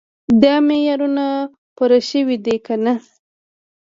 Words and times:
دا 0.41 0.53
معیارونه 0.67 1.25
پوره 1.75 1.99
شوي 2.09 2.37
دي 2.45 2.55
که 2.65 2.75
نه. 2.83 2.93